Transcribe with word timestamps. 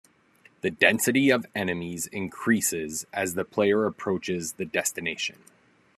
The 0.61 0.71
density 0.71 1.29
of 1.29 1.45
enemies 1.53 2.07
increases 2.07 3.05
as 3.13 3.35
the 3.35 3.45
player 3.45 3.85
approaches 3.85 4.53
the 4.53 4.65
destination. 4.65 5.37